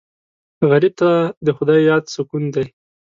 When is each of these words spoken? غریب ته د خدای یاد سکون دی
غریب 0.69 0.93
ته 0.99 1.11
د 1.45 1.47
خدای 1.57 1.79
یاد 1.89 2.03
سکون 2.13 2.43
دی 2.53 2.65